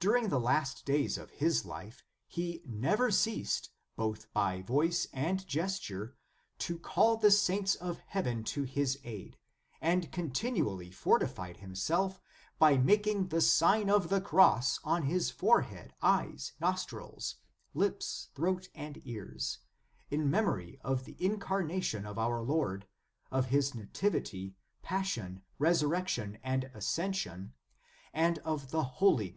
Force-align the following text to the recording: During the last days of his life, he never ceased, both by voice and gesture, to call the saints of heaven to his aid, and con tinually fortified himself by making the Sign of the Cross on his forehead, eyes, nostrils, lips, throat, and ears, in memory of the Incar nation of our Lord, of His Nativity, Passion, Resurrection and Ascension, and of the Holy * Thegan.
During 0.00 0.28
the 0.28 0.40
last 0.40 0.84
days 0.84 1.16
of 1.16 1.30
his 1.30 1.64
life, 1.64 2.02
he 2.26 2.64
never 2.66 3.12
ceased, 3.12 3.70
both 3.94 4.26
by 4.32 4.60
voice 4.60 5.06
and 5.12 5.46
gesture, 5.46 6.16
to 6.58 6.80
call 6.80 7.16
the 7.16 7.30
saints 7.30 7.76
of 7.76 8.00
heaven 8.08 8.42
to 8.58 8.64
his 8.64 8.98
aid, 9.04 9.38
and 9.80 10.10
con 10.10 10.30
tinually 10.30 10.92
fortified 10.92 11.58
himself 11.58 12.20
by 12.58 12.76
making 12.76 13.28
the 13.28 13.40
Sign 13.40 13.88
of 13.88 14.08
the 14.08 14.20
Cross 14.20 14.80
on 14.82 15.04
his 15.04 15.30
forehead, 15.30 15.94
eyes, 16.02 16.54
nostrils, 16.60 17.36
lips, 17.72 18.30
throat, 18.34 18.68
and 18.74 19.00
ears, 19.06 19.60
in 20.10 20.28
memory 20.28 20.80
of 20.82 21.04
the 21.04 21.14
Incar 21.20 21.64
nation 21.64 22.04
of 22.04 22.18
our 22.18 22.42
Lord, 22.42 22.88
of 23.30 23.46
His 23.50 23.76
Nativity, 23.76 24.56
Passion, 24.82 25.40
Resurrection 25.60 26.38
and 26.42 26.64
Ascension, 26.74 27.52
and 28.12 28.40
of 28.40 28.72
the 28.72 28.82
Holy 28.82 29.26
* 29.30 29.30
Thegan. 29.30 29.30